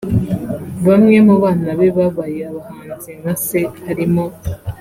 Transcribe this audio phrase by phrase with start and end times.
[0.87, 4.25] Bamwe mu bana be babaye abahanzi nka se harimo